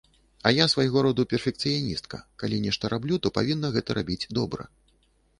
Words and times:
А 0.47 0.51
я 0.53 0.65
свайго 0.73 1.01
роду 1.05 1.25
перфекцыяністка, 1.33 2.17
калі 2.43 2.57
нешта 2.63 2.91
раблю, 2.93 3.19
то 3.25 3.33
павінна 3.37 3.67
гэта 3.75 3.89
рабіць 3.99 4.19
добра. 4.39 4.63